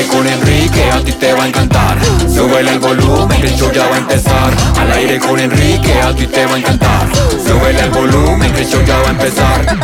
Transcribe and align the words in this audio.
aire 0.00 0.08
con 0.08 0.26
Enrique, 0.26 0.90
a 0.90 1.04
ti 1.04 1.12
te 1.12 1.32
va 1.34 1.44
a 1.44 1.48
encantar. 1.48 1.98
Súbele 2.32 2.72
el 2.72 2.78
volumen, 2.78 3.40
que 3.40 3.48
el 3.48 3.56
show 3.56 3.70
ya 3.70 3.86
va 3.88 3.96
a 3.96 3.98
empezar. 3.98 4.52
Al 4.78 4.92
aire 4.92 5.18
con 5.18 5.38
Enrique, 5.38 5.92
a 6.00 6.14
ti 6.14 6.26
te 6.26 6.46
va 6.46 6.54
a 6.54 6.58
encantar. 6.58 7.08
Súbele 7.46 7.80
el 7.80 7.90
volumen, 7.90 8.52
que 8.52 8.60
el 8.62 8.66
show 8.66 8.82
ya 8.86 8.98
va 8.98 9.08
a 9.08 9.10
empezar. 9.10 9.66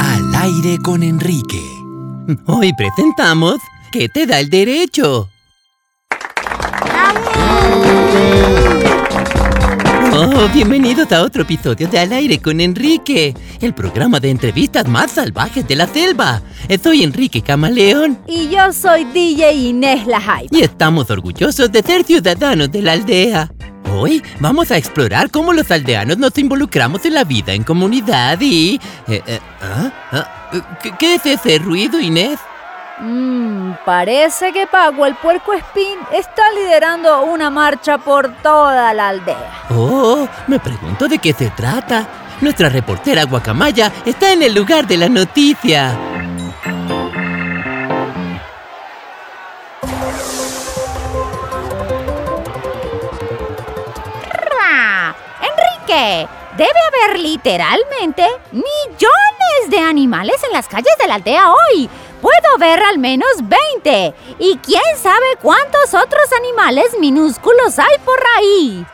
Al 0.00 0.34
aire 0.34 0.78
con 0.82 1.02
Enrique. 1.02 1.62
Hoy 2.46 2.72
presentamos 2.74 3.56
¿Qué 3.90 4.10
te 4.10 4.26
da 4.26 4.38
el 4.38 4.50
derecho? 4.50 5.30
Oh, 10.12 10.48
bienvenidos 10.52 11.10
a 11.12 11.22
otro 11.22 11.42
episodio 11.42 11.86
de 11.88 11.98
Al 11.98 12.12
aire 12.12 12.38
con 12.40 12.60
Enrique, 12.60 13.34
el 13.60 13.74
programa 13.74 14.18
de 14.20 14.30
entrevistas 14.30 14.88
más 14.88 15.12
salvajes 15.12 15.66
de 15.68 15.76
la 15.76 15.86
selva. 15.86 16.42
Soy 16.82 17.02
Enrique 17.02 17.42
Camaleón 17.42 18.18
Y 18.26 18.48
yo 18.48 18.72
soy 18.72 19.04
DJ 19.04 19.52
Inés 19.52 20.06
La 20.06 20.20
Hype. 20.20 20.56
y 20.56 20.62
estamos 20.62 21.10
orgullosos 21.10 21.70
de 21.70 21.82
ser 21.82 22.04
ciudadanos 22.04 22.70
de 22.70 22.82
la 22.82 22.92
aldea. 22.92 23.50
Hoy 23.92 24.22
vamos 24.40 24.70
a 24.70 24.76
explorar 24.76 25.30
cómo 25.30 25.52
los 25.52 25.70
aldeanos 25.70 26.18
nos 26.18 26.36
involucramos 26.38 27.04
en 27.04 27.14
la 27.14 27.24
vida 27.24 27.52
en 27.54 27.62
comunidad 27.64 28.38
y... 28.40 28.80
eh, 29.08 29.22
eh, 29.26 29.40
¿ah? 29.62 29.92
¿Ah? 30.12 30.50
¿Qué, 30.82 30.92
qué 30.98 31.14
es 31.14 31.26
ese 31.26 31.58
ruido, 31.58 32.00
Inés? 32.00 32.38
Mmm, 33.00 33.74
parece 33.84 34.52
que 34.52 34.66
Paco 34.66 35.06
el 35.06 35.14
puerco 35.14 35.52
espín 35.52 35.98
está 36.12 36.42
liderando 36.52 37.22
una 37.22 37.48
marcha 37.50 37.98
por 37.98 38.28
toda 38.42 38.92
la 38.92 39.08
aldea. 39.08 39.64
Oh, 39.70 40.26
me 40.46 40.58
pregunto 40.58 41.06
de 41.06 41.18
qué 41.18 41.32
se 41.32 41.50
trata. 41.50 42.06
Nuestra 42.40 42.68
reportera 42.68 43.24
Guacamaya 43.24 43.92
está 44.04 44.32
en 44.32 44.42
el 44.42 44.54
lugar 44.54 44.86
de 44.86 44.96
la 44.96 45.08
noticia. 45.08 45.96
Enrique, 55.40 56.28
debe 56.56 56.80
haber 56.88 57.20
literalmente 57.20 58.26
millones 58.52 59.70
de 59.70 59.78
animales 59.78 60.36
en 60.44 60.52
las 60.52 60.68
calles 60.68 60.92
de 61.00 61.08
la 61.08 61.14
aldea 61.14 61.50
hoy. 61.50 61.88
Puedo 62.20 62.58
ver 62.58 62.82
al 62.82 62.98
menos 62.98 63.28
20. 63.42 64.14
Y 64.38 64.58
quién 64.58 64.82
sabe 65.00 65.36
cuántos 65.40 65.94
otros 65.94 66.32
animales 66.38 66.86
minúsculos 66.98 67.78
hay 67.78 67.98
por 68.04 68.18
ahí. 68.36 68.86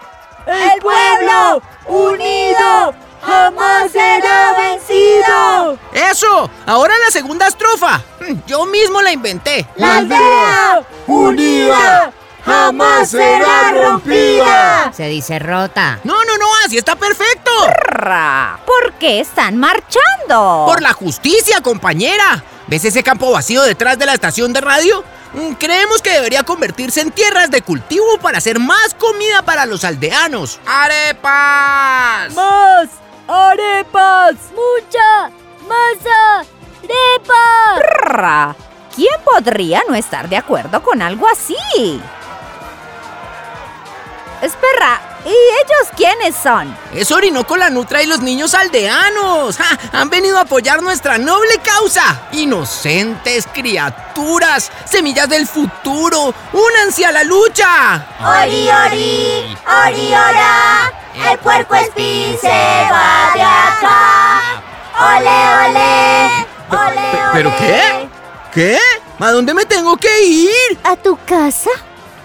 ¡El 0.46 0.80
pueblo 0.80 1.62
unido 1.86 2.94
jamás 3.24 3.90
será 3.90 4.52
vencido! 4.58 5.78
¡Eso! 5.92 6.50
Ahora 6.66 6.94
la 7.02 7.10
segunda 7.10 7.46
estrofa. 7.46 8.02
Mm, 8.20 8.40
Yo 8.46 8.66
mismo 8.66 9.00
la 9.00 9.12
inventé. 9.12 9.66
¡La 9.76 9.96
aldea 9.96 10.82
unida 11.06 12.12
jamás 12.44 13.08
será 13.10 13.72
rompida! 13.72 14.92
Se 14.94 15.08
dice 15.08 15.38
rota. 15.38 15.98
No, 16.04 16.24
no, 16.26 16.36
no, 16.36 16.46
así 16.66 16.76
está 16.76 16.94
perfecto. 16.96 17.50
¿Por 18.66 18.92
qué 18.94 19.20
están 19.20 19.56
marchando? 19.56 20.64
Por 20.66 20.82
la 20.82 20.92
justicia, 20.92 21.62
compañera. 21.62 22.44
¿Ves 22.66 22.84
ese 22.84 23.02
campo 23.02 23.30
vacío 23.30 23.62
detrás 23.62 23.98
de 23.98 24.06
la 24.06 24.14
estación 24.14 24.52
de 24.52 24.60
radio? 24.60 25.04
Mm, 25.34 25.52
Creemos 25.54 26.00
que 26.00 26.10
debería 26.10 26.42
convertirse 26.44 27.00
en 27.00 27.10
tierras 27.10 27.50
de 27.50 27.62
cultivo 27.62 28.18
para 28.22 28.38
hacer 28.38 28.58
más 28.58 28.94
comida 28.94 29.42
para 29.42 29.66
los 29.66 29.84
aldeanos. 29.84 30.58
¡Arepas! 30.66 32.32
¡Más 32.34 32.88
arepas! 33.28 34.34
¡Mucha 34.54 35.30
masa! 35.68 36.48
¡Arepa! 36.82 38.56
¿Quién 38.94 39.14
podría 39.24 39.82
no 39.88 39.94
estar 39.94 40.28
de 40.28 40.36
acuerdo 40.36 40.82
con 40.82 41.02
algo 41.02 41.26
así? 41.28 42.00
Espera, 44.40 45.00
¿y 45.24 45.30
ellos 45.30 45.88
quiénes 45.96 46.34
son? 46.34 46.76
Es 46.92 47.10
Orinoco 47.10 47.56
la 47.56 47.70
Nutra 47.70 48.02
y 48.02 48.06
los 48.06 48.20
niños 48.20 48.54
aldeanos. 48.54 49.56
¡Ja! 49.56 49.78
Han 49.92 50.10
venido 50.10 50.38
a 50.38 50.42
apoyar 50.42 50.82
nuestra 50.82 51.18
noble 51.18 51.58
causa. 51.58 52.22
Inocentes 52.32 53.46
criaturas, 53.52 54.70
semillas 54.84 55.28
del 55.28 55.46
futuro. 55.46 56.34
¡Únanse 56.52 57.06
a 57.06 57.12
la 57.12 57.24
lucha! 57.24 58.06
¡Ori, 58.20 58.68
ori! 58.68 59.56
¡Ori, 59.86 60.08
ora! 60.08 60.92
¡El 61.30 61.38
puerco 61.38 61.74
espín 61.74 62.36
se 62.40 62.48
va 62.48 63.30
de 63.34 63.42
acá! 63.42 64.62
¡Ole, 64.98 65.70
ole! 65.70 66.46
¡Ole, 66.70 67.24
ole! 67.24 67.30
¿Pero 67.32 67.56
qué? 67.56 68.08
¿Qué? 68.52 68.78
¿A 69.20 69.30
dónde 69.30 69.54
me 69.54 69.64
tengo 69.64 69.96
que 69.96 70.22
ir? 70.22 70.78
¿A 70.84 70.96
tu 70.96 71.18
casa? 71.24 71.70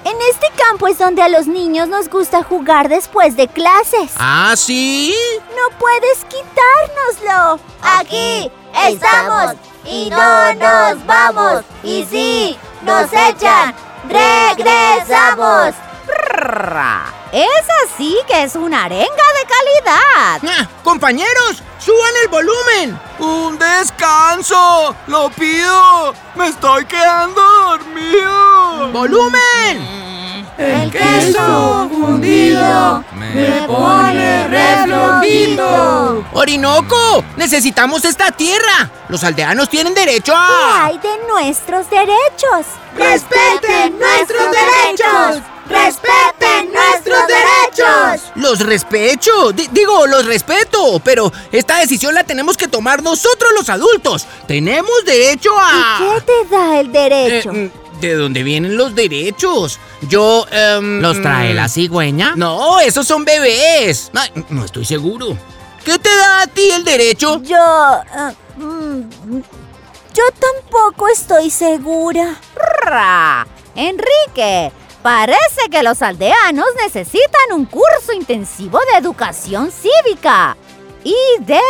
En 0.09 0.19
este 0.21 0.47
campo 0.57 0.87
es 0.87 0.97
donde 0.97 1.21
a 1.21 1.29
los 1.29 1.45
niños 1.45 1.87
nos 1.87 2.09
gusta 2.09 2.41
jugar 2.41 2.89
después 2.89 3.35
de 3.35 3.47
clases. 3.47 4.11
¿Ah, 4.17 4.55
sí? 4.57 5.15
No 5.49 5.77
puedes 5.77 6.25
quitárnoslo. 6.25 7.59
Aquí 7.83 8.51
estamos 8.87 9.53
y 9.85 10.09
no 10.09 10.53
nos 10.55 11.05
vamos. 11.05 11.63
Y 11.83 12.07
si 12.09 12.57
nos 12.81 13.13
echan, 13.13 13.75
regresamos. 14.07 15.75
Esa 17.31 17.95
sí 17.95 18.17
que 18.27 18.43
es 18.43 18.55
una 18.55 18.85
arenga 18.85 19.05
de 19.05 19.45
calidad. 19.47 20.41
Ah, 20.43 20.69
compañeros, 20.83 21.61
suban 21.79 22.13
el 22.23 22.29
volumen. 22.29 22.99
Un 23.19 23.57
descanso. 23.57 24.95
Lo 25.07 25.29
pido. 25.29 26.13
Me 26.35 26.47
estoy 26.47 26.85
quedando 26.85 27.41
dormido. 27.41 28.91
¡Volumen! 28.91 29.99
El 30.57 30.91
queso 30.91 31.89
fundido 31.89 33.03
me 33.13 33.63
pone 33.65 34.47
re 34.49 34.83
flojito. 34.83 36.25
Orinoco, 36.33 37.23
necesitamos 37.37 38.03
esta 38.03 38.31
tierra. 38.31 38.89
Los 39.07 39.23
aldeanos 39.23 39.69
tienen 39.69 39.93
derecho 39.93 40.33
¿Qué 40.33 40.37
a... 40.37 40.85
hay 40.85 40.97
de 40.97 41.17
nuestros 41.29 41.89
derechos? 41.89 42.65
¡Respeten 42.97 43.97
nuestros 43.97 44.51
derechos! 44.51 45.41
¡Respeten 45.69 46.73
nuestros 46.73 47.27
derechos! 47.27 47.38
Los 48.39 48.59
respeto, 48.61 49.51
di- 49.51 49.67
digo, 49.71 50.07
los 50.07 50.25
respeto, 50.25 50.99
pero 51.03 51.31
esta 51.51 51.79
decisión 51.79 52.15
la 52.15 52.23
tenemos 52.23 52.57
que 52.57 52.67
tomar 52.67 53.03
nosotros 53.03 53.51
los 53.55 53.69
adultos. 53.69 54.25
Tenemos 54.47 55.03
derecho 55.05 55.51
a... 55.57 55.97
¿Qué 55.99 56.21
te 56.21 56.55
da 56.55 56.79
el 56.79 56.91
derecho? 56.91 57.51
Eh, 57.51 57.71
mm, 57.95 57.99
¿De 57.99 58.13
dónde 58.15 58.43
vienen 58.43 58.77
los 58.77 58.95
derechos? 58.95 59.77
Yo... 60.07 60.45
em, 60.51 61.01
¿Los 61.01 61.21
trae 61.21 61.53
la 61.53 61.67
cigüeña? 61.67 62.33
No, 62.37 62.79
esos 62.79 63.05
son 63.05 63.25
bebés. 63.25 64.09
Ay, 64.13 64.31
no 64.49 64.63
estoy 64.65 64.85
seguro. 64.85 65.37
¿Qué 65.83 65.99
te 65.99 66.09
da 66.15 66.41
a 66.43 66.47
ti 66.47 66.69
el 66.71 66.83
derecho? 66.85 67.41
Yo... 67.43 67.57
ah, 67.59 68.31
mm, 68.57 69.01
yo 70.13 70.23
tampoco 70.39 71.07
estoy 71.09 71.49
segura. 71.49 72.35
Ra. 72.83 73.45
Enrique, 73.75 74.71
parece 75.01 75.69
que 75.71 75.83
los 75.83 76.01
aldeanos 76.01 76.67
necesitan 76.83 77.53
un 77.53 77.65
curso 77.65 78.13
intensivo 78.13 78.79
de 78.91 78.99
educación 78.99 79.71
cívica 79.71 80.57
y 81.03 81.15
de 81.43 81.61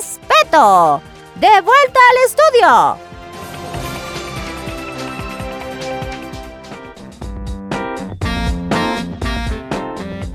respeto. 0.00 1.00
De 1.36 1.48
vuelta 1.60 2.00
al 2.10 2.16
estudio. 2.26 3.08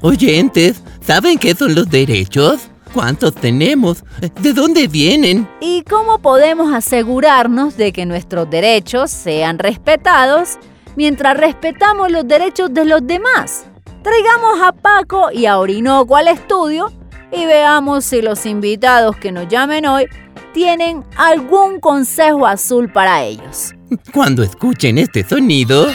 Oyentes, 0.02 0.82
¿saben 1.06 1.38
qué 1.38 1.56
son 1.56 1.76
los 1.76 1.90
derechos? 1.90 2.68
¿Cuántos 2.94 3.34
tenemos? 3.36 4.04
¿De 4.42 4.54
dónde 4.54 4.88
vienen? 4.88 5.50
¿Y 5.62 5.84
cómo 5.84 6.20
podemos 6.20 6.74
asegurarnos 6.74 7.78
de 7.78 7.92
que 7.92 8.06
nuestros 8.06 8.50
derechos 8.50 9.12
sean 9.12 9.60
respetados 9.60 10.60
mientras 10.96 11.38
respetamos 11.38 12.12
los 12.12 12.28
derechos 12.28 12.74
de 12.74 12.86
los 12.86 13.06
demás? 13.06 13.66
Traigamos 14.02 14.62
a 14.62 14.72
Paco 14.74 15.32
y 15.32 15.46
a 15.46 15.60
Orinoco 15.60 16.16
al 16.16 16.28
estudio 16.28 16.92
y 17.32 17.46
veamos 17.46 18.06
si 18.06 18.22
los 18.22 18.46
invitados 18.46 19.16
que 19.18 19.32
nos 19.32 19.48
llamen 19.48 19.86
hoy 19.86 20.08
tienen 20.54 21.04
algún 21.18 21.80
consejo 21.80 22.46
azul 22.46 22.92
para 22.92 23.24
ellos. 23.24 23.74
Cuando 24.14 24.44
escuchen 24.44 24.98
este 24.98 25.24
sonido... 25.24 25.88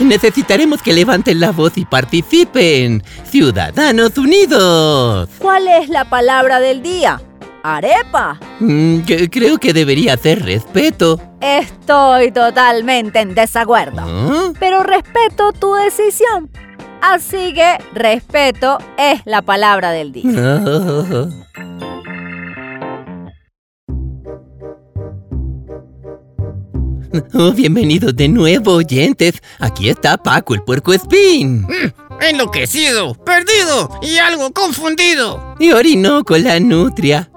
Necesitaremos 0.00 0.80
que 0.80 0.92
levanten 0.92 1.40
la 1.40 1.50
voz 1.50 1.76
y 1.76 1.84
participen. 1.84 3.02
Ciudadanos 3.24 4.16
Unidos. 4.16 5.28
¿Cuál 5.38 5.66
es 5.66 5.88
la 5.88 6.08
palabra 6.08 6.60
del 6.60 6.82
día? 6.82 7.20
Arepa. 7.62 8.38
Mm, 8.60 9.00
que- 9.00 9.28
creo 9.30 9.58
que 9.58 9.72
debería 9.72 10.16
ser 10.16 10.44
respeto. 10.44 11.20
Estoy 11.40 12.30
totalmente 12.32 13.20
en 13.20 13.34
desacuerdo. 13.34 14.02
¿Ah? 14.04 14.52
Pero 14.58 14.82
respeto 14.82 15.52
tu 15.52 15.74
decisión. 15.74 16.50
Así 17.00 17.54
que 17.54 17.78
respeto 17.94 18.78
es 18.98 19.20
la 19.24 19.42
palabra 19.42 19.90
del 19.92 20.12
día. 20.12 20.24
Oh, 27.32 27.52
bienvenidos 27.52 28.14
de 28.14 28.28
nuevo, 28.28 28.72
oyentes. 28.74 29.40
Aquí 29.58 29.88
está 29.88 30.18
Paco, 30.18 30.54
el 30.54 30.62
puerco 30.62 30.92
espín. 30.92 31.66
Enloquecido, 32.20 33.14
perdido 33.24 33.88
y 34.02 34.18
algo 34.18 34.50
confundido. 34.52 35.54
Y 35.58 35.70
Orinoco, 35.72 36.36
la 36.36 36.60
nutria. 36.60 37.30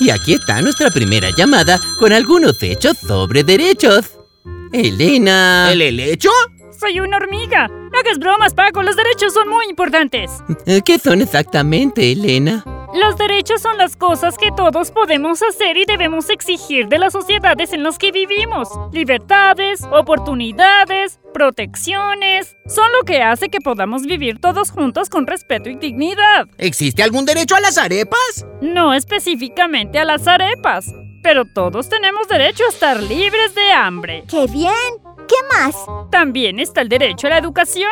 Y 0.00 0.10
aquí 0.10 0.34
está 0.34 0.60
nuestra 0.62 0.90
primera 0.90 1.30
llamada 1.36 1.80
con 1.98 2.12
algunos 2.12 2.62
hechos 2.62 2.96
sobre 2.98 3.44
derechos. 3.44 4.18
Elena. 4.72 5.70
¿El 5.72 5.82
helecho? 5.82 6.30
Soy 6.78 7.00
una 7.00 7.16
hormiga. 7.16 7.68
No 7.68 7.98
hagas 7.98 8.18
bromas, 8.18 8.54
Paco. 8.54 8.82
Los 8.82 8.96
derechos 8.96 9.32
son 9.32 9.48
muy 9.48 9.66
importantes. 9.68 10.30
¿Qué 10.84 10.98
son 10.98 11.22
exactamente, 11.22 12.12
Elena? 12.12 12.64
Los 12.94 13.18
derechos 13.18 13.60
son 13.60 13.76
las 13.76 13.96
cosas 13.96 14.38
que 14.38 14.50
todos 14.50 14.90
podemos 14.90 15.42
hacer 15.42 15.76
y 15.76 15.84
debemos 15.84 16.30
exigir 16.30 16.88
de 16.88 16.98
las 16.98 17.12
sociedades 17.12 17.72
en 17.72 17.82
las 17.82 17.98
que 17.98 18.12
vivimos. 18.12 18.68
Libertades, 18.92 19.82
oportunidades, 19.92 21.20
protecciones. 21.34 22.56
Son 22.66 22.90
lo 22.98 23.04
que 23.04 23.22
hace 23.22 23.50
que 23.50 23.60
podamos 23.60 24.02
vivir 24.02 24.40
todos 24.40 24.70
juntos 24.70 25.10
con 25.10 25.26
respeto 25.26 25.68
y 25.68 25.76
dignidad. 25.76 26.46
¿Existe 26.56 27.02
algún 27.02 27.26
derecho 27.26 27.56
a 27.56 27.60
las 27.60 27.76
arepas? 27.76 28.46
No 28.62 28.94
específicamente 28.94 29.98
a 29.98 30.04
las 30.04 30.26
arepas. 30.26 30.86
Pero 31.22 31.44
todos 31.44 31.88
tenemos 31.88 32.26
derecho 32.26 32.64
a 32.64 32.68
estar 32.68 33.02
libres 33.02 33.54
de 33.54 33.70
hambre. 33.72 34.24
¡Qué 34.30 34.46
bien! 34.46 34.72
¿Qué 35.28 35.36
más? 35.52 35.76
También 36.10 36.58
está 36.58 36.80
el 36.80 36.88
derecho 36.88 37.26
a 37.26 37.30
la 37.30 37.38
educación, 37.38 37.90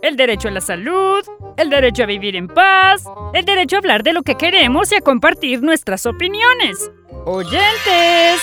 el 0.00 0.16
derecho 0.16 0.48
a 0.48 0.52
la 0.52 0.62
salud, 0.62 1.20
el 1.58 1.70
derecho 1.70 2.02
a 2.04 2.06
vivir 2.06 2.36
en 2.36 2.46
paz, 2.48 3.02
el 3.34 3.44
derecho 3.44 3.76
a 3.76 3.80
hablar 3.80 4.02
de 4.02 4.12
lo 4.12 4.22
que 4.22 4.36
queremos 4.36 4.90
y 4.92 4.96
a 4.96 5.00
compartir 5.00 5.62
nuestras 5.62 6.06
opiniones. 6.06 6.90
Oyentes, 7.26 8.40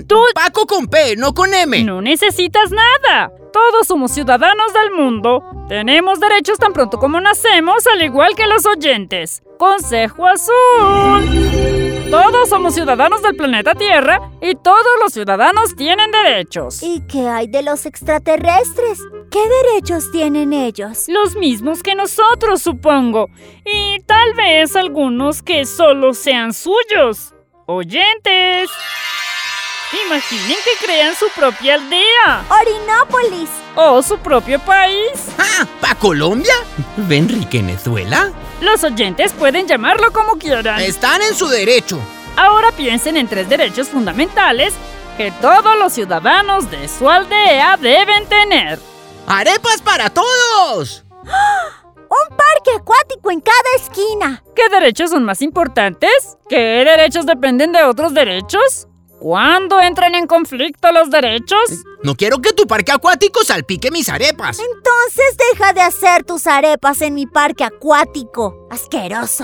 Tú 0.07 0.17
Paco 0.33 0.65
con 0.65 0.87
P, 0.87 1.15
no 1.17 1.33
con 1.33 1.53
M. 1.53 1.83
no 1.83 2.01
necesitas 2.01 2.71
nada. 2.71 3.31
Todos 3.51 3.87
somos 3.87 4.11
ciudadanos 4.11 4.71
del 4.73 4.91
mundo. 4.91 5.43
Tenemos 5.67 6.19
derechos 6.21 6.57
tan 6.57 6.71
pronto 6.71 6.97
como 6.97 7.19
nacemos, 7.19 7.85
al 7.87 8.01
igual 8.01 8.33
que 8.35 8.47
los 8.47 8.65
oyentes. 8.65 9.43
Consejo 9.59 10.25
Azul. 10.27 12.09
Todos 12.09 12.49
somos 12.49 12.73
ciudadanos 12.73 13.21
del 13.21 13.35
planeta 13.35 13.75
Tierra 13.75 14.31
y 14.41 14.55
todos 14.55 14.99
los 15.01 15.11
ciudadanos 15.11 15.75
tienen 15.75 16.09
derechos. 16.11 16.81
¿Y 16.83 17.01
qué 17.07 17.27
hay 17.27 17.47
de 17.47 17.61
los 17.61 17.85
extraterrestres? 17.85 18.99
¿Qué 19.29 19.39
derechos 19.39 20.11
tienen 20.11 20.53
ellos? 20.53 21.05
Los 21.09 21.35
mismos 21.35 21.83
que 21.83 21.95
nosotros, 21.95 22.61
supongo. 22.61 23.27
Y 23.65 23.99
tal 24.05 24.33
vez 24.35 24.75
algunos 24.77 25.41
que 25.41 25.65
solo 25.65 26.13
sean 26.13 26.53
suyos. 26.53 27.33
Oyentes. 27.65 28.69
Imaginen 30.05 30.57
que 30.63 30.85
crean 30.85 31.13
su 31.15 31.27
propia 31.35 31.75
aldea 31.75 32.45
Orinópolis. 32.49 33.49
o 33.75 34.01
su 34.01 34.17
propio 34.19 34.59
país. 34.59 35.11
Ah, 35.37 35.65
¿pa 35.81 35.95
Colombia? 35.95 36.53
¿Benry 36.95 37.45
Venezuela? 37.51 38.31
Los 38.61 38.83
oyentes 38.83 39.33
pueden 39.33 39.67
llamarlo 39.67 40.11
como 40.13 40.37
quieran. 40.37 40.79
Están 40.79 41.21
en 41.21 41.35
su 41.35 41.47
derecho. 41.47 41.99
Ahora 42.37 42.71
piensen 42.71 43.17
en 43.17 43.27
tres 43.27 43.49
derechos 43.49 43.89
fundamentales 43.89 44.73
que 45.17 45.31
todos 45.41 45.77
los 45.77 45.91
ciudadanos 45.91 46.71
de 46.71 46.87
su 46.87 47.09
aldea 47.09 47.75
deben 47.77 48.25
tener. 48.27 48.79
¡Arepas 49.27 49.81
para 49.81 50.09
todos! 50.09 51.03
Un 51.23 52.37
parque 52.37 52.71
acuático 52.77 53.31
en 53.31 53.39
cada 53.41 53.75
esquina. 53.77 54.43
¿Qué 54.55 54.67
derechos 54.69 55.11
son 55.11 55.23
más 55.23 55.41
importantes? 55.41 56.37
¿Qué 56.49 56.83
derechos 56.85 57.25
dependen 57.25 57.71
de 57.71 57.83
otros 57.83 58.13
derechos? 58.13 58.87
¿Cuándo 59.21 59.79
entran 59.79 60.15
en 60.15 60.25
conflicto 60.25 60.91
los 60.91 61.11
derechos? 61.11 61.59
No 62.03 62.15
quiero 62.15 62.39
que 62.39 62.53
tu 62.53 62.65
parque 62.65 62.91
acuático 62.91 63.43
salpique 63.43 63.91
mis 63.91 64.09
arepas. 64.09 64.57
Entonces 64.59 65.37
deja 65.51 65.73
de 65.73 65.81
hacer 65.81 66.23
tus 66.23 66.47
arepas 66.47 67.03
en 67.03 67.13
mi 67.13 67.27
parque 67.27 67.63
acuático. 67.63 68.67
Asqueroso. 68.71 69.43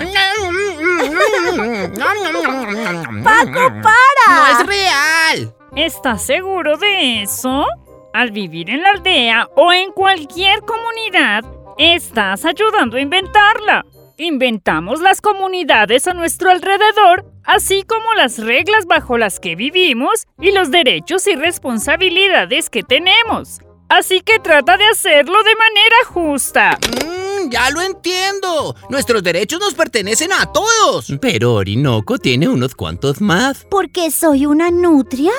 Paco, 3.24 3.70
No 3.70 3.82
para. 3.84 4.52
es 4.52 4.66
real. 4.66 5.56
¿Estás 5.76 6.24
seguro 6.26 6.78
de 6.78 7.22
eso? 7.22 7.66
Al 8.14 8.32
vivir 8.32 8.70
en 8.72 8.82
la 8.82 8.90
aldea 8.90 9.48
o 9.56 9.72
en 9.72 9.92
cualquier 9.92 10.62
comunidad, 10.62 11.44
estás 11.78 12.46
ayudando 12.46 12.98
a 12.98 13.02
inventarla. 13.02 13.86
Inventamos 14.18 15.02
las 15.02 15.22
comunidades 15.22 16.08
a 16.08 16.14
nuestro 16.16 16.50
alrededor, 16.50 17.26
así 17.48 17.84
como 17.84 18.14
las 18.14 18.38
reglas 18.38 18.86
bajo 18.86 19.18
las 19.18 19.40
que 19.40 19.56
vivimos 19.56 20.28
y 20.40 20.52
los 20.52 20.70
derechos 20.70 21.26
y 21.26 21.36
responsabilidades 21.36 22.70
que 22.70 22.84
tenemos. 22.84 23.60
Así 23.90 24.22
que 24.22 24.38
trata 24.40 24.78
de 24.78 24.86
hacerlo 24.86 25.38
de 25.44 25.56
manera 25.56 25.96
justa. 26.08 26.78
Mm, 27.06 27.50
ya 27.50 27.70
lo 27.72 27.82
entiendo. 27.82 28.76
Nuestros 28.90 29.24
derechos 29.24 29.62
nos 29.62 29.74
pertenecen 29.74 30.32
a 30.34 30.52
todos. 30.52 31.08
Pero 31.22 31.54
Orinoco 31.54 32.18
tiene 32.18 32.50
unos 32.50 32.76
cuantos 32.76 33.22
más. 33.22 33.66
¿Porque 33.72 34.12
soy 34.12 34.46
una 34.46 34.72
nutria? 34.72 35.32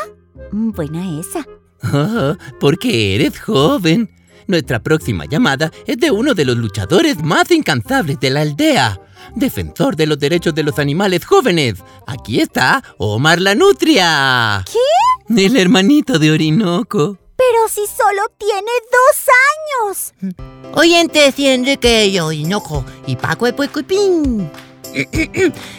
Mm, 0.50 0.70
Buena 0.70 1.20
esa. 1.20 1.46
Ah, 1.82 2.36
porque 2.58 3.14
eres 3.16 3.38
joven. 3.38 4.10
Nuestra 4.46 4.82
próxima 4.82 5.26
llamada 5.26 5.70
es 5.86 5.98
de 5.98 6.10
uno 6.10 6.32
de 6.32 6.46
los 6.46 6.56
luchadores 6.56 7.22
más 7.22 7.50
incansables 7.50 8.18
de 8.18 8.30
la 8.30 8.40
aldea. 8.40 8.98
Defensor 9.34 9.96
de 9.96 10.06
los 10.06 10.18
derechos 10.18 10.54
de 10.54 10.62
los 10.62 10.78
animales 10.78 11.24
jóvenes. 11.24 11.74
Aquí 12.06 12.40
está 12.40 12.82
Omar 12.98 13.40
la 13.40 13.54
Nutria. 13.54 14.64
¿Qué? 14.64 15.44
El 15.46 15.56
hermanito 15.56 16.18
de 16.18 16.30
Orinoco. 16.30 17.18
Pero 17.36 17.68
si 17.68 17.82
solo 17.86 18.22
tiene 18.36 18.70
dos 18.90 20.34
años. 20.34 20.34
Oyentes 20.74 21.38
y 21.38 21.46
Enrique 21.46 22.06
y 22.06 22.18
Orinoco 22.18 22.84
y 23.06 23.14
Paco 23.16 23.46
de 23.46 23.52
Puecupín. 23.52 24.50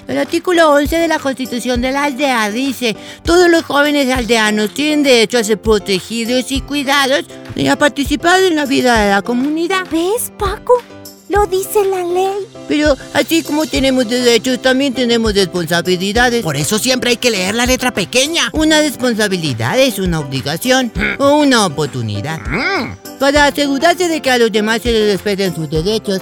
El 0.08 0.18
artículo 0.18 0.72
11 0.72 0.98
de 0.98 1.08
la 1.08 1.20
Constitución 1.20 1.82
de 1.82 1.92
la 1.92 2.06
aldea 2.06 2.50
dice, 2.52 2.96
todos 3.24 3.50
los 3.50 3.64
jóvenes 3.64 4.10
aldeanos 4.10 4.74
tienen 4.74 5.04
derecho 5.04 5.38
a 5.38 5.44
ser 5.44 5.60
protegidos 5.60 6.52
y 6.52 6.62
cuidados 6.62 7.26
y 7.56 7.68
a 7.68 7.78
participar 7.78 8.42
en 8.44 8.56
la 8.56 8.66
vida 8.66 8.98
de 9.04 9.10
la 9.10 9.22
comunidad. 9.22 9.86
¿Ves, 9.92 10.32
Paco? 10.38 10.82
Lo 11.30 11.46
dice 11.46 11.86
la 11.86 12.04
ley. 12.04 12.48
Pero 12.68 12.98
así 13.14 13.44
como 13.44 13.68
tenemos 13.68 14.10
derechos, 14.10 14.62
también 14.62 14.94
tenemos 14.94 15.36
responsabilidades. 15.36 16.44
Por 16.44 16.58
eso 16.58 16.80
siempre 16.80 17.12
hay 17.12 17.18
que 17.18 17.30
leer 17.30 17.54
la 17.54 17.68
letra 17.68 17.94
pequeña. 17.94 18.50
Una 18.52 18.82
responsabilidad 18.82 19.80
es 19.80 20.00
una 20.00 20.20
obligación 20.20 20.92
o 21.20 21.38
una 21.38 21.68
oportunidad. 21.68 22.40
Mm. 22.42 23.20
Para 23.20 23.46
asegurarse 23.46 24.08
de 24.08 24.22
que 24.22 24.32
a 24.32 24.40
los 24.40 24.52
demás 24.52 24.82
se 24.82 24.92
les 24.92 25.14
respeten 25.14 25.56
sus 25.56 25.70
derechos. 25.70 26.20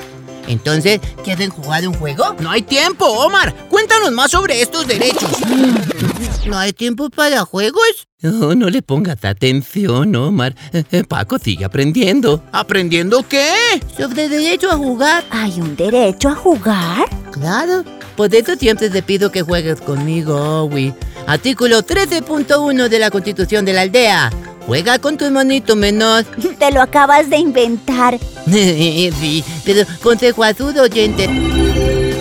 Entonces, 0.48 1.00
¿quieren 1.24 1.50
jugar 1.50 1.88
un 1.88 1.94
juego? 1.94 2.36
No 2.40 2.50
hay 2.50 2.62
tiempo, 2.62 3.06
Omar. 3.06 3.54
Cuéntanos 3.70 4.12
más 4.12 4.32
sobre 4.32 4.62
estos 4.62 4.88
derechos. 4.88 5.30
¿No 6.46 6.58
hay 6.58 6.72
tiempo 6.74 7.10
para 7.10 7.42
juegos? 7.42 8.08
Oh, 8.24 8.56
no 8.56 8.70
le 8.70 8.82
pongas 8.82 9.24
atención, 9.26 10.16
Omar. 10.16 10.56
Eh, 10.74 10.84
eh, 10.92 11.04
Paco 11.04 11.38
sigue 11.38 11.66
aprendiendo. 11.66 12.42
¿Aprendiendo 12.52 13.28
qué? 13.28 13.54
Sobre 13.96 14.30
derecho 14.30 14.72
a 14.72 14.76
jugar. 14.78 15.26
¿Hay 15.30 15.60
un 15.60 15.76
derecho 15.76 16.30
a 16.30 16.36
jugar? 16.36 17.06
Claro. 17.32 17.84
Por 18.18 18.34
eso 18.34 18.56
siempre 18.56 18.90
te 18.90 19.04
pido 19.04 19.32
que 19.32 19.44
juegues 19.44 19.80
conmigo, 19.80 20.64
Owi. 20.64 20.92
Artículo 21.28 21.84
13.1 21.84 22.90
de 22.90 23.00
la 23.00 23.12
Constitución 23.12 23.64
de 23.64 23.74
la 23.74 23.82
Aldea. 23.82 24.32
Juega 24.66 24.98
con 24.98 25.18
tu 25.18 25.30
monito 25.30 25.76
menor. 25.76 26.26
Te 26.60 26.72
lo 26.72 26.82
acabas 26.82 27.30
de 27.30 27.38
inventar. 27.38 28.18
sí, 28.52 29.44
pero 29.64 29.86
consejo 30.02 30.44
azul, 30.44 30.78
oyente. 30.80 31.30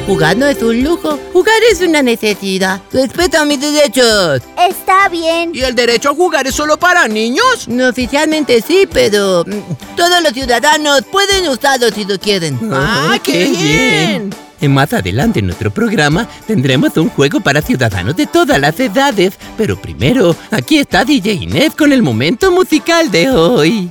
Jugar 0.07 0.37
no 0.37 0.47
es 0.47 0.63
un 0.63 0.85
lujo, 0.85 1.19
jugar 1.33 1.57
es 1.73 1.81
una 1.81 2.03
necesidad. 2.03 2.81
Respeta 2.93 3.45
mis 3.47 3.61
derechos. 3.61 4.43
Está 4.69 5.09
bien. 5.09 5.51
¿Y 5.55 5.63
el 5.63 5.75
derecho 5.75 6.11
a 6.11 6.15
jugar 6.15 6.47
es 6.47 6.55
solo 6.55 6.77
para 6.79 7.09
niños? 7.09 7.67
No, 7.67 7.89
oficialmente 7.89 8.61
sí, 8.61 8.87
pero 8.93 9.45
mm, 9.47 9.97
todos 9.97 10.23
los 10.23 10.33
ciudadanos 10.33 11.03
pueden 11.11 11.49
usarlo 11.49 11.89
si 11.91 12.05
lo 12.05 12.21
quieren. 12.21 12.61
¡Ah, 12.71 13.19
qué 13.25 13.47
bien! 13.47 14.46
Más 14.61 14.93
adelante 14.93 15.41
en 15.41 15.47
nuestro 15.47 15.71
programa 15.71 16.27
tendremos 16.47 16.97
un 16.97 17.11
juego 17.11 17.41
para 17.41 17.63
ciudadanos 17.63 18.17
de 18.17 18.27
todas 18.27 18.59
las 18.59 18.79
edades. 18.81 19.39
Pero 19.57 19.77
primero, 19.77 20.35
aquí 20.51 20.79
está 20.79 21.05
DJ 21.05 21.35
Inés 21.35 21.75
con 21.75 21.93
el 21.93 22.03
momento 22.03 22.51
musical 22.51 23.11
de 23.11 23.31
hoy. 23.31 23.91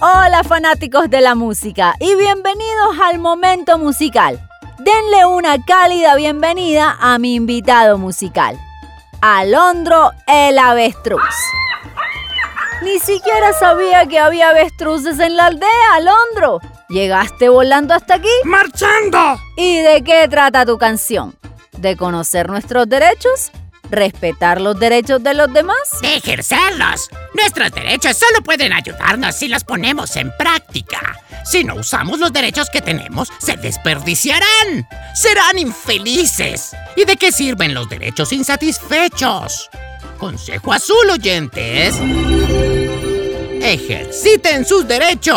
Hola 0.00 0.42
fanáticos 0.44 1.10
de 1.10 1.20
la 1.20 1.34
música 1.34 1.94
y 1.98 2.14
bienvenidos 2.14 2.98
al 3.02 3.18
momento 3.18 3.78
musical. 3.78 4.38
Denle 4.78 5.26
una 5.26 5.64
cálida 5.64 6.14
bienvenida 6.14 6.96
a 7.00 7.18
mi 7.18 7.34
invitado 7.34 7.98
musical, 7.98 8.56
Alondro 9.20 10.12
el 10.26 10.58
avestruz. 10.58 11.34
Ni 12.82 12.98
siquiera 12.98 13.52
sabía 13.58 14.06
que 14.06 14.18
había 14.18 14.50
avestruces 14.50 15.18
en 15.18 15.36
la 15.36 15.46
aldea, 15.46 15.94
Alondro. 15.94 16.60
¿Llegaste 16.88 17.48
volando 17.48 17.94
hasta 17.94 18.14
aquí? 18.16 18.28
¡Marchando! 18.44 19.40
¿Y 19.56 19.80
de 19.80 20.02
qué 20.04 20.28
trata 20.28 20.64
tu 20.64 20.78
canción? 20.78 21.34
¿De 21.78 21.96
conocer 21.96 22.48
nuestros 22.48 22.88
derechos? 22.88 23.50
¿Respetar 23.90 24.60
los 24.60 24.78
derechos 24.78 25.22
de 25.22 25.34
los 25.34 25.52
demás? 25.52 25.76
de 26.02 26.16
ejercerlos. 26.16 27.08
Nuestros 27.34 27.72
derechos 27.72 28.16
solo 28.16 28.42
pueden 28.42 28.72
ayudarnos 28.72 29.34
si 29.34 29.48
los 29.48 29.64
ponemos 29.64 30.16
en 30.16 30.32
práctica. 30.36 31.16
Si 31.44 31.62
no 31.64 31.76
usamos 31.76 32.18
los 32.18 32.32
derechos 32.32 32.68
que 32.70 32.80
tenemos, 32.80 33.28
se 33.38 33.56
desperdiciarán. 33.56 34.88
Serán 35.14 35.58
infelices. 35.58 36.74
¿Y 36.96 37.04
de 37.04 37.16
qué 37.16 37.30
sirven 37.30 37.74
los 37.74 37.88
derechos 37.88 38.32
insatisfechos? 38.32 39.70
Consejo 40.18 40.72
azul, 40.72 41.10
oyentes. 41.10 41.96
Ejerciten 43.60 44.64
sus 44.64 44.86
derechos. 44.86 45.36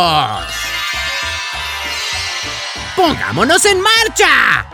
Pongámonos 2.96 3.64
en 3.66 3.82
marcha. 3.82 4.66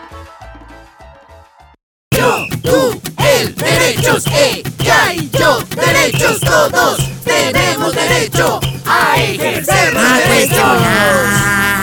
Tú, 2.63 3.01
él, 3.17 3.55
derechos, 3.55 4.25
ella 4.27 5.13
y 5.13 5.29
yo, 5.29 5.59
derechos 5.75 6.39
todos, 6.39 6.97
tenemos 7.23 7.93
derecho 7.93 8.59
a 8.85 9.21
ejercer 9.21 9.97
A 9.97 10.17
derechos. 10.17 11.74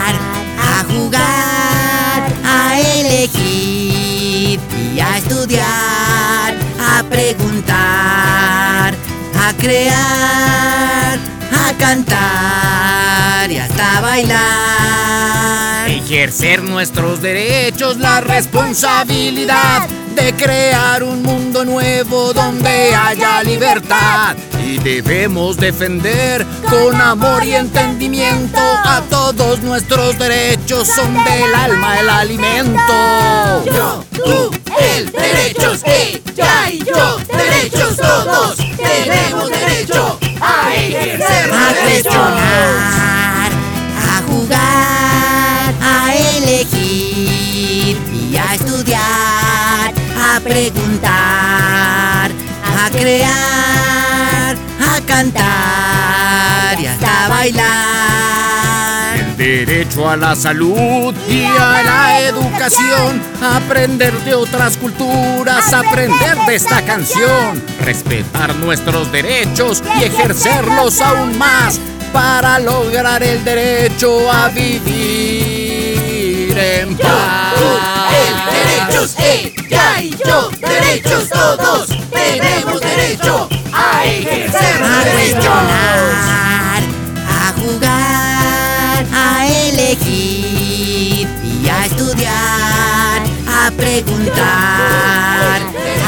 Crear, 9.63 11.19
a 11.53 11.73
cantar 11.79 13.51
y 13.51 13.59
hasta 13.59 14.01
bailar. 14.01 15.89
Ejercer 15.89 16.63
nuestros 16.65 17.23
derechos, 17.23 17.99
la 17.99 18.21
responsabilidad 18.21 19.89
de 20.17 20.35
crear 20.35 21.05
un 21.05 21.23
mundo 21.23 21.65
nuevo 21.65 22.33
donde 22.33 22.93
haya 22.95 23.43
libertad. 23.45 24.37
Y 24.65 24.79
debemos 24.79 25.57
defender 25.57 26.45
con 26.69 27.01
amor 27.01 27.45
y 27.45 27.55
entendimiento 27.55 28.59
a 28.59 29.01
todos 29.09 29.61
nuestros 29.63 30.19
derechos, 30.19 30.89
son 30.89 31.15
del 31.25 31.55
alma 31.55 32.01
el 32.01 32.11
alimento. 32.11 33.65
Yo, 33.67 34.05
tú, 34.25 34.51
él, 34.97 35.13
derechos, 35.13 35.83
preguntar, 50.43 52.31
a 52.31 52.91
crear, 52.91 54.57
a 54.81 55.01
cantar 55.07 56.81
y 56.81 56.87
hasta 56.87 57.29
bailar. 57.29 59.17
El 59.17 59.37
derecho 59.37 60.09
a 60.09 60.17
la 60.17 60.35
salud 60.35 61.15
y 61.29 61.45
a 61.45 61.83
la 61.83 62.21
educación, 62.21 63.21
aprender 63.43 64.13
de 64.25 64.35
otras 64.35 64.77
culturas, 64.77 65.73
aprender 65.73 66.37
de 66.47 66.55
esta 66.57 66.83
canción, 66.83 67.63
respetar 67.81 68.55
nuestros 68.57 69.11
derechos 69.13 69.83
y 69.99 70.05
ejercerlos 70.05 71.01
aún 71.01 71.39
más 71.39 71.81
para 72.13 72.59
lograr 72.59 73.23
el 73.23 73.43
derecho 73.45 74.31
a 74.31 74.49
vivir 74.49 74.93
en 76.59 76.97
paz. 76.97 77.42
El 77.63 78.35
derechos, 78.53 79.15
ella 79.19 80.01
y 80.03 80.11
yo, 80.11 80.51
derechos 80.59 81.29
todos, 81.29 81.89
tenemos 82.11 82.81
derecho 82.81 83.49
a 83.73 84.05
ejercer 84.05 84.83
a 84.83 85.03
cuestionar, 85.03 86.83
a 87.29 87.53
jugar, 87.61 89.07
a 89.15 89.47
elegir 89.47 91.29
y 91.45 91.69
a 91.69 91.87
estudiar, 91.87 93.23
a 93.49 93.71
preguntar, 93.77 95.61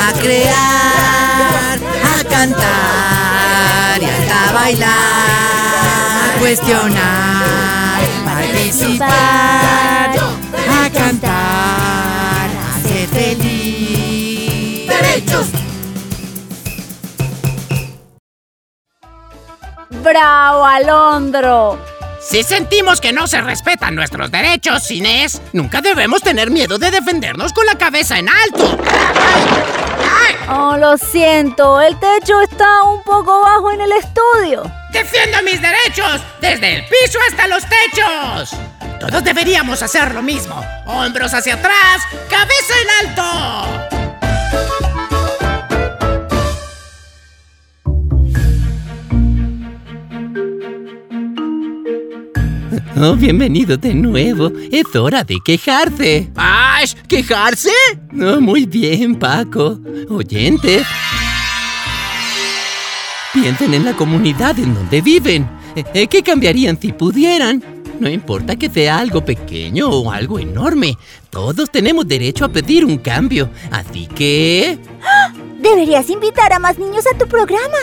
a 0.06 0.12
crear, 0.20 1.78
a 2.02 2.24
cantar 2.28 4.02
y 4.02 4.04
hasta 4.06 4.52
bailar, 4.52 4.90
a 4.90 6.38
cuestionar, 6.40 8.02
participar, 8.24 9.53
¡Bravo, 20.14 20.64
Alondro! 20.64 21.84
Si 22.20 22.44
sentimos 22.44 23.00
que 23.00 23.12
no 23.12 23.26
se 23.26 23.40
respetan 23.40 23.96
nuestros 23.96 24.30
derechos, 24.30 24.88
Inés, 24.92 25.42
nunca 25.52 25.80
debemos 25.80 26.22
tener 26.22 26.52
miedo 26.52 26.78
de 26.78 26.92
defendernos 26.92 27.52
con 27.52 27.66
la 27.66 27.76
cabeza 27.76 28.16
en 28.20 28.28
alto. 28.28 28.78
Oh, 30.48 30.76
lo 30.76 30.96
siento, 30.98 31.80
el 31.80 31.98
techo 31.98 32.40
está 32.42 32.84
un 32.84 33.02
poco 33.02 33.40
bajo 33.40 33.72
en 33.72 33.80
el 33.80 33.90
estudio. 33.90 34.70
¡Defiendo 34.92 35.42
mis 35.42 35.60
derechos! 35.60 36.20
¡Desde 36.40 36.76
el 36.76 36.84
piso 36.84 37.18
hasta 37.28 37.48
los 37.48 37.64
techos! 37.64 38.56
Todos 39.00 39.24
deberíamos 39.24 39.82
hacer 39.82 40.14
lo 40.14 40.22
mismo. 40.22 40.64
Hombros 40.86 41.34
hacia 41.34 41.54
atrás, 41.54 42.02
cabeza 42.30 42.74
en 42.82 43.08
alto. 43.08 43.93
Oh, 53.06 53.16
bienvenido 53.16 53.76
de 53.76 53.92
nuevo. 53.92 54.50
Es 54.72 54.96
hora 54.96 55.24
de 55.24 55.36
quejarse. 55.44 56.30
¡Ay! 56.36 56.86
¿Quejarse? 57.06 57.68
Oh, 58.18 58.40
muy 58.40 58.64
bien, 58.64 59.16
Paco. 59.16 59.78
Oyentes. 60.08 60.86
Piensen 63.34 63.74
en 63.74 63.84
la 63.84 63.94
comunidad 63.94 64.58
en 64.58 64.72
donde 64.72 65.02
viven. 65.02 65.46
Eh, 65.76 65.84
eh, 65.92 66.06
¿Qué 66.06 66.22
cambiarían 66.22 66.80
si 66.80 66.92
pudieran? 66.92 67.62
No 68.00 68.08
importa 68.08 68.56
que 68.56 68.70
sea 68.70 69.00
algo 69.00 69.22
pequeño 69.22 69.90
o 69.90 70.10
algo 70.10 70.38
enorme. 70.38 70.96
Todos 71.28 71.70
tenemos 71.70 72.08
derecho 72.08 72.46
a 72.46 72.48
pedir 72.48 72.86
un 72.86 72.96
cambio. 72.96 73.50
Así 73.70 74.06
que... 74.06 74.78
Deberías 75.60 76.08
invitar 76.08 76.54
a 76.54 76.58
más 76.58 76.78
niños 76.78 77.04
a 77.06 77.18
tu 77.18 77.26
programa. 77.26 77.76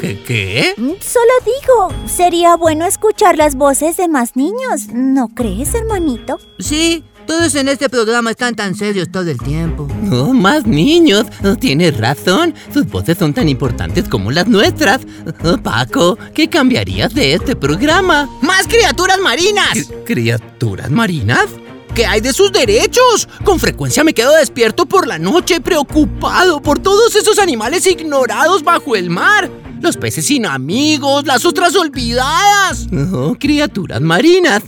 ¿Qué? 0.00 0.18
qué? 0.26 0.74
Mm, 0.76 0.92
Solo 1.00 1.32
digo, 1.44 1.88
sería 2.06 2.56
bueno 2.56 2.86
escuchar 2.86 3.36
las 3.36 3.54
voces 3.54 3.96
de 3.96 4.08
más 4.08 4.36
niños, 4.36 4.88
¿no 4.92 5.28
crees, 5.28 5.74
hermanito? 5.74 6.38
Sí, 6.58 7.04
todos 7.26 7.54
en 7.54 7.68
este 7.68 7.88
programa 7.88 8.30
están 8.30 8.54
tan 8.54 8.74
serios 8.74 9.10
todo 9.12 9.30
el 9.30 9.38
tiempo. 9.38 9.86
Oh, 10.10 10.32
más 10.32 10.66
niños. 10.66 11.26
Oh, 11.44 11.54
tienes 11.56 11.96
razón. 11.98 12.54
Sus 12.72 12.86
voces 12.86 13.18
son 13.18 13.34
tan 13.34 13.48
importantes 13.48 14.08
como 14.08 14.30
las 14.30 14.46
nuestras. 14.48 15.02
Oh, 15.44 15.58
Paco, 15.58 16.18
¿qué 16.32 16.48
cambiarías 16.48 17.12
de 17.14 17.34
este 17.34 17.54
programa? 17.54 18.28
¡Más 18.40 18.66
criaturas 18.66 19.18
marinas! 19.20 19.90
¿Criaturas 20.06 20.90
marinas? 20.90 21.46
¿Qué 21.98 22.06
hay 22.06 22.20
de 22.20 22.32
sus 22.32 22.52
derechos? 22.52 23.28
Con 23.42 23.58
frecuencia 23.58 24.04
me 24.04 24.14
quedo 24.14 24.32
despierto 24.36 24.86
por 24.86 25.08
la 25.08 25.18
noche 25.18 25.60
preocupado 25.60 26.62
por 26.62 26.78
todos 26.78 27.16
esos 27.16 27.40
animales 27.40 27.88
ignorados 27.88 28.62
bajo 28.62 28.94
el 28.94 29.10
mar. 29.10 29.50
Los 29.80 29.96
peces 29.96 30.26
sin 30.26 30.46
amigos, 30.46 31.26
las 31.26 31.44
ostras 31.44 31.74
olvidadas. 31.74 32.86
Oh, 33.12 33.34
criaturas 33.36 34.00
marinas. 34.00 34.62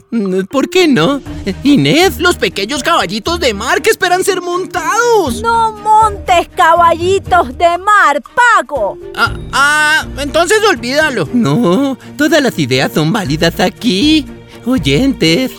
¿Por 0.51 0.71
qué 0.71 0.89
no? 0.89 1.23
Inés, 1.63 2.19
Los 2.19 2.35
pequeños 2.35 2.83
caballitos 2.83 3.39
de 3.39 3.55
mar 3.55 3.81
que 3.81 3.91
esperan 3.91 4.25
ser 4.25 4.41
montados. 4.41 5.41
No 5.41 5.71
montes 5.71 6.49
caballitos 6.57 7.57
de 7.57 7.79
mar, 7.79 8.21
Paco. 8.57 8.99
Ah, 9.15 9.37
ah, 9.53 10.07
entonces 10.19 10.59
olvídalo. 10.69 11.29
no, 11.33 11.97
todas 12.19 12.43
las 12.43 12.59
ideas 12.59 12.91
son 12.93 13.13
válidas 13.13 13.61
aquí. 13.61 14.27
Oyentes. 14.67 15.53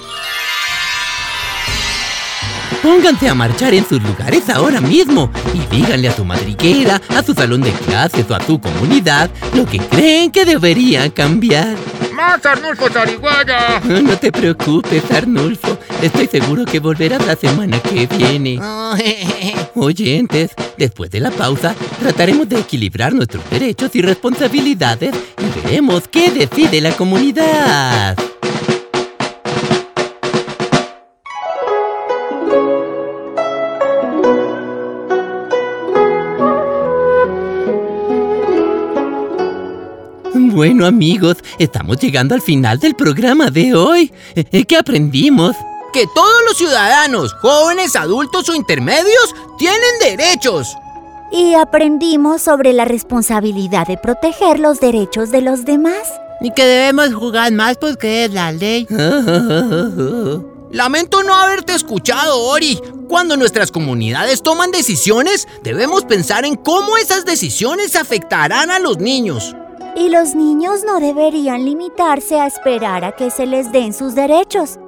Pónganse 2.81 3.29
a 3.29 3.35
marchar 3.35 3.75
en 3.75 3.87
sus 3.87 4.01
lugares 4.01 4.49
ahora 4.49 4.81
mismo 4.81 5.29
y 5.53 5.75
díganle 5.75 6.07
a 6.07 6.15
su 6.15 6.25
madriguera, 6.25 6.99
a 7.09 7.21
su 7.21 7.35
salón 7.35 7.61
de 7.61 7.71
clases 7.71 8.25
o 8.29 8.35
a 8.35 8.41
su 8.43 8.59
comunidad 8.59 9.29
lo 9.53 9.67
que 9.67 9.77
creen 9.77 10.31
que 10.31 10.45
debería 10.45 11.13
cambiar. 11.13 11.75
¡Más 12.11 12.43
Arnulfo 12.43 12.89
Zarigüeya! 12.89 13.81
No, 13.83 14.01
no 14.01 14.17
te 14.17 14.31
preocupes, 14.31 15.03
Arnulfo. 15.11 15.77
Estoy 16.01 16.25
seguro 16.27 16.65
que 16.65 16.79
volverás 16.79 17.25
la 17.27 17.35
semana 17.35 17.79
que 17.79 18.07
viene. 18.07 18.59
Oyentes, 19.75 20.51
después 20.77 21.11
de 21.11 21.19
la 21.19 21.29
pausa, 21.29 21.75
trataremos 21.99 22.49
de 22.49 22.59
equilibrar 22.59 23.13
nuestros 23.13 23.47
derechos 23.51 23.91
y 23.95 24.01
responsabilidades 24.01 25.13
y 25.37 25.61
veremos 25.61 26.07
qué 26.07 26.31
decide 26.31 26.81
la 26.81 26.91
comunidad. 26.93 28.17
Bueno 40.61 40.85
amigos, 40.85 41.37
estamos 41.57 41.97
llegando 41.97 42.35
al 42.35 42.41
final 42.43 42.77
del 42.77 42.93
programa 42.93 43.49
de 43.49 43.73
hoy. 43.73 44.13
Eh, 44.35 44.63
¿Qué 44.63 44.77
aprendimos? 44.77 45.55
Que 45.91 46.05
todos 46.13 46.37
los 46.47 46.55
ciudadanos, 46.55 47.33
jóvenes, 47.33 47.95
adultos 47.95 48.47
o 48.47 48.53
intermedios, 48.53 49.33
tienen 49.57 49.79
derechos. 49.99 50.77
Y 51.31 51.55
aprendimos 51.55 52.43
sobre 52.43 52.73
la 52.73 52.85
responsabilidad 52.85 53.87
de 53.87 53.97
proteger 53.97 54.59
los 54.59 54.79
derechos 54.79 55.31
de 55.31 55.41
los 55.41 55.65
demás. 55.65 56.07
Y 56.41 56.51
que 56.51 56.63
debemos 56.63 57.11
jugar 57.11 57.51
más 57.53 57.77
porque 57.77 58.25
es 58.25 58.31
la 58.31 58.51
ley. 58.51 58.85
Lamento 60.71 61.23
no 61.23 61.33
haberte 61.33 61.73
escuchado, 61.73 62.39
Ori. 62.39 62.79
Cuando 63.09 63.35
nuestras 63.35 63.71
comunidades 63.71 64.43
toman 64.43 64.69
decisiones, 64.69 65.47
debemos 65.63 66.05
pensar 66.05 66.45
en 66.45 66.55
cómo 66.55 66.97
esas 66.97 67.25
decisiones 67.25 67.95
afectarán 67.95 68.69
a 68.69 68.77
los 68.77 68.99
niños. 68.99 69.55
Y 69.95 70.09
los 70.09 70.35
niños 70.35 70.81
no 70.85 70.99
deberían 70.99 71.65
limitarse 71.65 72.39
a 72.39 72.47
esperar 72.47 73.03
a 73.03 73.11
que 73.11 73.29
se 73.29 73.45
les 73.45 73.71
den 73.71 73.93
sus 73.93 74.15
derechos. 74.15 74.79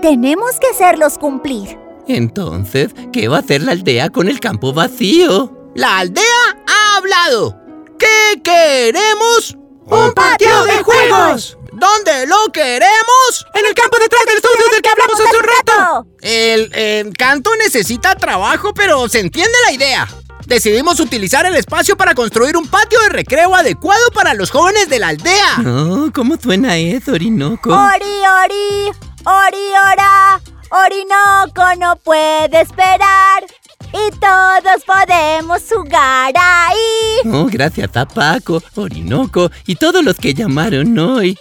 Tenemos 0.00 0.58
que 0.60 0.68
hacerlos 0.68 1.18
cumplir. 1.18 1.78
Entonces, 2.06 2.94
¿qué 3.12 3.28
va 3.28 3.36
a 3.36 3.40
hacer 3.40 3.62
la 3.62 3.72
aldea 3.72 4.08
con 4.08 4.28
el 4.28 4.40
campo 4.40 4.72
vacío? 4.72 5.70
La 5.74 5.98
aldea 5.98 6.24
ha 6.66 6.96
hablado. 6.96 7.60
¿Qué 7.98 8.40
queremos? 8.42 9.56
¡Un 9.84 10.12
patio 10.14 10.64
de 10.64 10.82
juegos! 10.82 11.58
¿Dónde 11.72 12.26
lo 12.26 12.50
queremos? 12.52 13.46
En 13.54 13.66
el 13.66 13.74
campo 13.74 13.98
detrás 14.00 14.24
del 14.26 14.36
estudio 14.36 14.68
del 14.72 14.82
que 14.82 14.88
hablamos 14.88 15.20
hace 15.20 15.36
un 15.36 15.44
rato. 15.44 16.06
El, 16.20 16.70
eh, 16.74 17.10
canto 17.16 17.50
necesita 17.56 18.14
trabajo, 18.16 18.72
pero 18.74 19.08
se 19.08 19.20
entiende 19.20 19.52
la 19.66 19.72
idea. 19.72 20.08
Decidimos 20.48 20.98
utilizar 20.98 21.44
el 21.44 21.54
espacio 21.56 21.94
para 21.94 22.14
construir 22.14 22.56
un 22.56 22.66
patio 22.66 22.98
de 23.02 23.10
recreo 23.10 23.54
adecuado 23.54 24.10
para 24.14 24.32
los 24.32 24.50
jóvenes 24.50 24.88
de 24.88 24.98
la 24.98 25.08
aldea. 25.08 25.58
Oh, 25.66 26.10
¿cómo 26.14 26.38
suena 26.38 26.78
eso, 26.78 27.12
Orinoco? 27.12 27.68
Ori, 27.68 28.06
ori, 28.44 28.98
ori, 29.26 29.66
ora. 29.92 30.40
Orinoco 30.70 31.62
no 31.78 31.96
puede 31.96 32.62
esperar. 32.62 33.44
Y 33.92 34.10
todos 34.18 34.84
podemos 34.86 35.62
jugar 35.70 36.32
ahí. 36.34 37.30
Oh, 37.30 37.44
gracias 37.44 37.94
a 37.94 38.08
Paco, 38.08 38.62
Orinoco 38.74 39.50
y 39.66 39.76
todos 39.76 40.02
los 40.02 40.16
que 40.16 40.32
llamaron 40.32 40.98
hoy. 40.98 41.38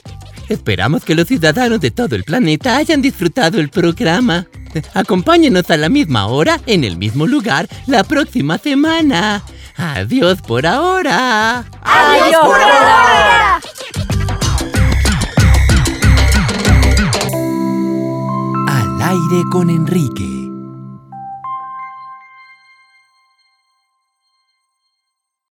Esperamos 0.49 1.05
que 1.05 1.15
los 1.15 1.27
ciudadanos 1.27 1.79
de 1.79 1.91
todo 1.91 2.13
el 2.17 2.25
planeta 2.25 2.75
hayan 2.75 3.01
disfrutado 3.01 3.61
el 3.61 3.69
programa. 3.69 4.47
Acompáñenos 4.93 5.69
a 5.69 5.77
la 5.77 5.89
misma 5.89 6.27
hora, 6.27 6.59
en 6.65 6.83
el 6.83 6.97
mismo 6.97 7.27
lugar, 7.27 7.67
la 7.85 8.03
próxima 8.03 8.57
semana. 8.57 9.43
Adiós 9.75 10.41
por 10.41 10.65
ahora. 10.65 11.65
Adiós 11.81 12.41
por 12.41 12.61
ahora. 12.61 13.59
Al 18.67 19.01
aire 19.01 19.43
con 19.51 19.69
Enrique. 19.69 20.36